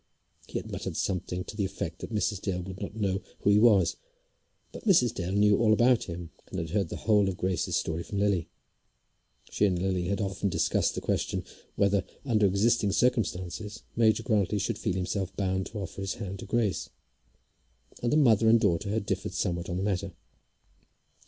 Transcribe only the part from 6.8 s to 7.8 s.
the whole of Grace's